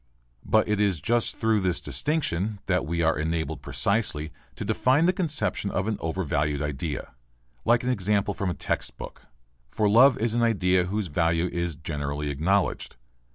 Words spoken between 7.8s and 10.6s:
an example from a text book. For love is an